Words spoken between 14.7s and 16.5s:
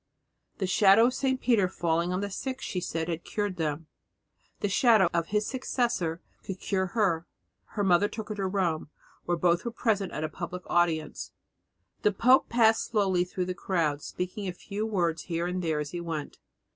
words here and there as he went.